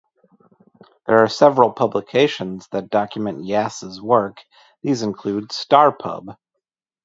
There 1.05 1.19
are 1.19 1.27
several 1.29 1.71
publications 1.73 2.67
that 2.69 2.89
document 2.89 3.45
Yass's 3.45 4.01
work, 4.01 4.41
these 4.81 5.03
include: 5.03 5.51
"Star", 5.51 5.91
pub. 5.91 6.35